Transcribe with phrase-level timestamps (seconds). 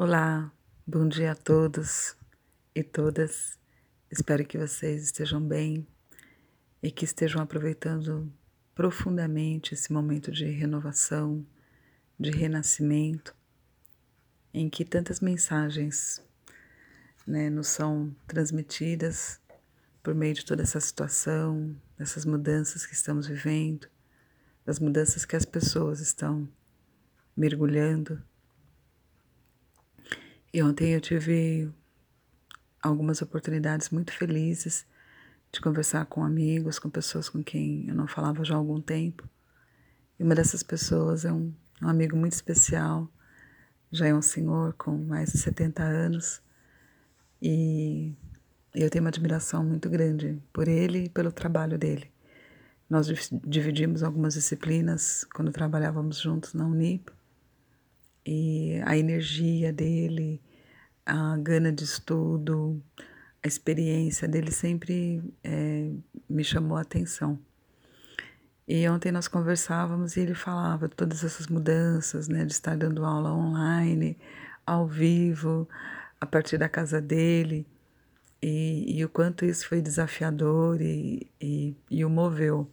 [0.00, 0.52] Olá,
[0.86, 2.16] bom dia a todos
[2.72, 3.58] e todas.
[4.08, 5.84] Espero que vocês estejam bem
[6.80, 8.32] e que estejam aproveitando
[8.76, 11.44] profundamente esse momento de renovação,
[12.16, 13.34] de renascimento,
[14.54, 16.24] em que tantas mensagens
[17.26, 19.40] né, nos são transmitidas
[20.00, 23.88] por meio de toda essa situação, dessas mudanças que estamos vivendo,
[24.64, 26.48] das mudanças que as pessoas estão
[27.36, 28.22] mergulhando
[30.58, 31.72] e ontem eu tive
[32.82, 34.84] algumas oportunidades muito felizes
[35.52, 39.22] de conversar com amigos, com pessoas com quem eu não falava já há algum tempo.
[40.18, 43.08] E uma dessas pessoas é um, um amigo muito especial,
[43.92, 46.42] já é um senhor com mais de 70 anos.
[47.40, 48.12] E
[48.74, 52.10] eu tenho uma admiração muito grande por ele e pelo trabalho dele.
[52.90, 53.06] Nós
[53.46, 57.12] dividimos algumas disciplinas quando trabalhávamos juntos na Unip
[58.26, 60.38] e a energia dele,
[61.08, 62.82] a gana de estudo,
[63.42, 65.90] a experiência dele sempre é,
[66.28, 67.38] me chamou a atenção.
[68.66, 73.32] E ontem nós conversávamos e ele falava todas essas mudanças, né, de estar dando aula
[73.32, 74.18] online,
[74.66, 75.66] ao vivo,
[76.20, 77.66] a partir da casa dele,
[78.42, 82.70] e, e o quanto isso foi desafiador e, e, e o moveu.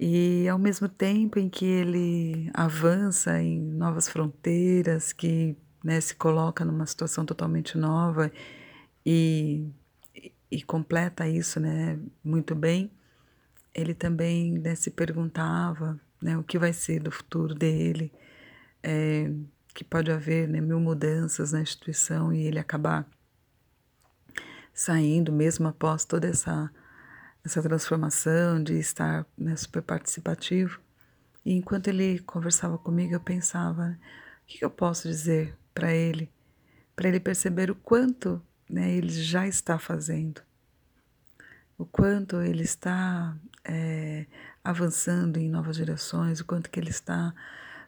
[0.00, 6.64] E ao mesmo tempo em que ele avança em novas fronteiras, que né, se coloca
[6.64, 8.30] numa situação totalmente nova
[9.04, 9.66] e,
[10.50, 12.90] e completa isso né, muito bem,
[13.74, 18.12] ele também né, se perguntava né, o que vai ser do futuro dele,
[18.82, 19.30] é,
[19.74, 23.06] que pode haver né, mil mudanças na instituição e ele acabar
[24.74, 26.70] saindo mesmo após toda essa
[27.44, 30.80] essa transformação de estar né, super participativo.
[31.44, 33.98] E enquanto ele conversava comigo, eu pensava:
[34.42, 36.28] o que eu posso dizer para ele,
[36.96, 40.42] para ele perceber o quanto né, ele já está fazendo,
[41.78, 44.26] o quanto ele está é,
[44.64, 47.32] avançando em novas direções, o quanto que ele está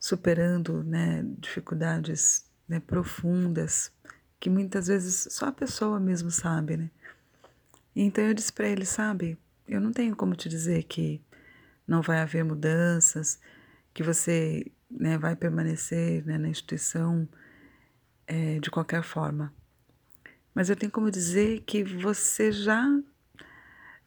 [0.00, 3.92] superando né, dificuldades né, profundas
[4.40, 6.90] que muitas vezes só a pessoa mesmo sabe, né?
[7.94, 11.22] Então eu disse para ele, sabe, eu não tenho como te dizer que
[11.86, 13.38] não vai haver mudanças,
[13.94, 17.28] que você né, vai permanecer né, na instituição
[18.26, 19.52] é, de qualquer forma.
[20.54, 22.84] Mas eu tenho como dizer que você já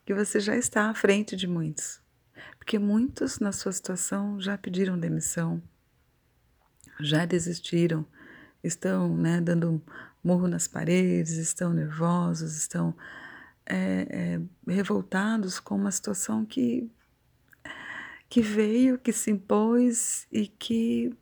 [0.06, 2.02] que você já está à frente de muitos,
[2.58, 5.62] porque muitos na sua situação já pediram demissão,
[7.00, 8.04] já desistiram,
[8.64, 9.80] estão né, dando
[10.24, 12.96] murro nas paredes, estão nervosos, estão
[13.66, 16.90] é, é, revoltados com uma situação que,
[18.28, 21.16] que veio, que se impôs e que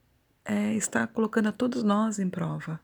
[0.46, 2.80] é, está colocando a todos nós em prova.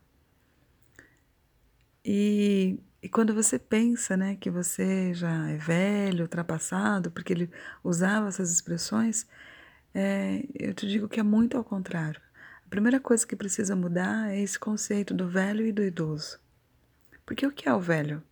[2.04, 7.50] E, e quando você pensa né, que você já é velho, ultrapassado, porque ele
[7.82, 9.26] usava essas expressões,
[9.94, 12.20] é, eu te digo que é muito ao contrário.
[12.66, 16.38] A primeira coisa que precisa mudar é esse conceito do velho e do idoso.
[17.24, 18.22] Porque o que é o velho?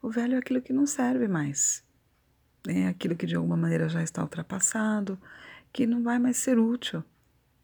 [0.00, 1.82] O velho é aquilo que não serve mais.
[2.68, 5.18] É aquilo que de alguma maneira já está ultrapassado,
[5.72, 7.02] que não vai mais ser útil.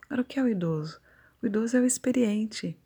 [0.07, 1.01] Agora, o que é o idoso?
[1.43, 2.77] O idoso é o experiente.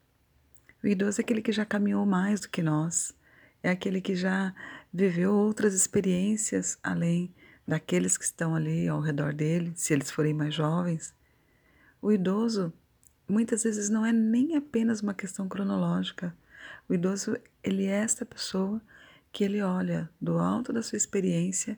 [0.87, 3.13] O idoso é aquele que já caminhou mais do que nós.
[3.61, 4.55] É aquele que já
[4.95, 7.35] viveu outras experiências além
[7.67, 11.13] daqueles que estão ali ao redor dele, se eles forem mais jovens.
[12.01, 12.73] O idoso
[13.29, 16.33] muitas vezes não é nem apenas uma questão cronológica.
[16.89, 18.81] O idoso, ele é esta pessoa
[19.33, 21.77] que ele olha do alto da sua experiência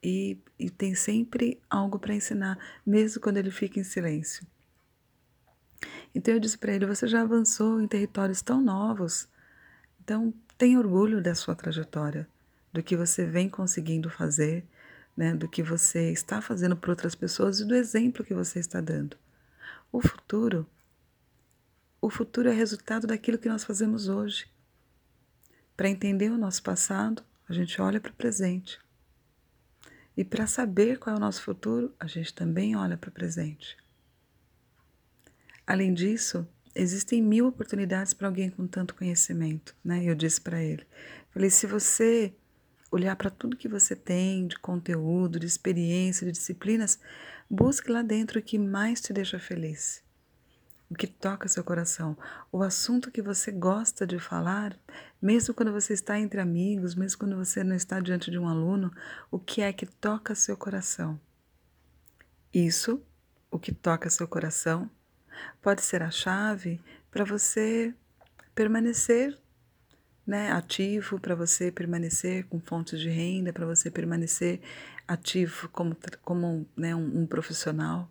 [0.00, 4.46] e, e tem sempre algo para ensinar, mesmo quando ele fica em silêncio.
[6.18, 9.28] Então eu disse para ele: você já avançou em territórios tão novos,
[10.02, 12.28] então tenha orgulho da sua trajetória,
[12.72, 14.66] do que você vem conseguindo fazer,
[15.16, 18.80] né, do que você está fazendo para outras pessoas e do exemplo que você está
[18.80, 19.16] dando.
[19.92, 20.66] O futuro,
[22.00, 24.50] o futuro é resultado daquilo que nós fazemos hoje.
[25.76, 28.80] Para entender o nosso passado, a gente olha para o presente.
[30.16, 33.76] E para saber qual é o nosso futuro, a gente também olha para o presente.
[35.68, 40.02] Além disso, existem mil oportunidades para alguém com tanto conhecimento, né?
[40.02, 40.86] Eu disse para ele,
[41.30, 42.32] falei, se você
[42.90, 46.98] olhar para tudo que você tem de conteúdo, de experiência, de disciplinas,
[47.50, 50.02] busque lá dentro o que mais te deixa feliz
[50.90, 52.16] o que toca seu coração,
[52.50, 54.74] o assunto que você gosta de falar,
[55.20, 58.90] mesmo quando você está entre amigos, mesmo quando você não está diante de um aluno,
[59.30, 61.20] o que é que toca seu coração?
[62.54, 63.02] Isso,
[63.50, 64.90] o que toca seu coração,
[65.60, 66.80] pode ser a chave
[67.10, 67.94] para você
[68.54, 69.38] permanecer
[70.26, 74.60] né, ativo, para você permanecer com fontes de renda, para você permanecer
[75.06, 78.10] ativo como, como né, um, um profissional.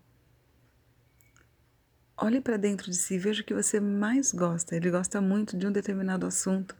[2.18, 4.75] Olhe para dentro de si veja o que você mais gosta.
[4.75, 6.75] Ele gosta muito de um determinado assunto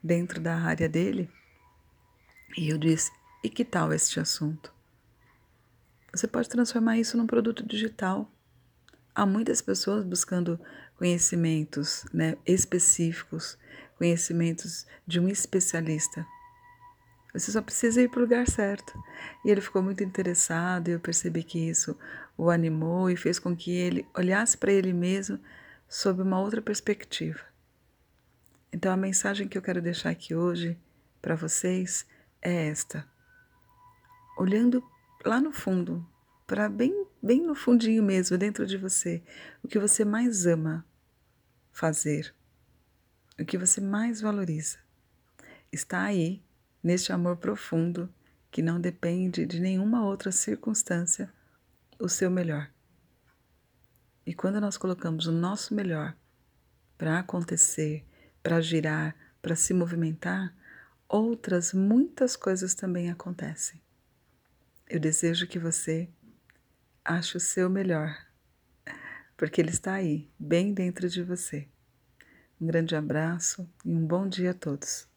[0.00, 1.28] dentro da área dele.
[2.56, 3.10] E eu disse:
[3.42, 4.72] e que tal este assunto?
[6.12, 8.30] Você pode transformar isso num produto digital.
[9.18, 10.60] Há muitas pessoas buscando
[10.96, 13.58] conhecimentos né, específicos,
[13.96, 16.24] conhecimentos de um especialista.
[17.34, 18.96] Você só precisa ir para o lugar certo.
[19.44, 21.98] E ele ficou muito interessado, e eu percebi que isso
[22.36, 25.40] o animou e fez com que ele olhasse para ele mesmo
[25.88, 27.40] sob uma outra perspectiva.
[28.72, 30.78] Então, a mensagem que eu quero deixar aqui hoje
[31.20, 32.06] para vocês
[32.40, 33.04] é esta.
[34.38, 34.80] Olhando
[35.24, 36.06] lá no fundo,
[36.46, 39.22] para bem, bem no fundinho mesmo, dentro de você,
[39.62, 40.84] o que você mais ama
[41.72, 42.34] fazer,
[43.38, 44.78] o que você mais valoriza.
[45.70, 46.42] Está aí
[46.82, 48.12] neste amor profundo
[48.50, 51.32] que não depende de nenhuma outra circunstância,
[51.98, 52.70] o seu melhor.
[54.24, 56.16] E quando nós colocamos o nosso melhor
[56.96, 58.04] para acontecer,
[58.42, 60.54] para girar, para se movimentar,
[61.08, 63.80] outras muitas coisas também acontecem.
[64.88, 66.08] Eu desejo que você
[67.08, 68.14] ache o seu melhor,
[69.34, 71.66] porque ele está aí, bem dentro de você.
[72.60, 75.07] Um grande abraço e um bom dia a todos.